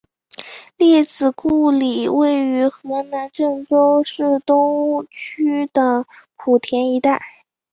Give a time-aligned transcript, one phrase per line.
[0.77, 7.21] 列子故里位于河南郑州市东区的圃田一带。